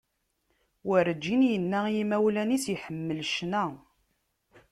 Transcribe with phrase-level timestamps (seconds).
[0.89, 3.65] Werğin yenna i yimawlan-is iḥemmel ccna.